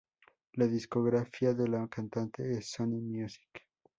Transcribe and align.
La 0.53 0.65
discográfica 0.65 1.53
de 1.53 1.67
la 1.67 1.87
cantante 1.87 2.51
es 2.57 2.71
Sony 2.71 2.99
Music. 3.03 3.67